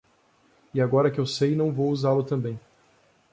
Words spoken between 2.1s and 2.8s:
também.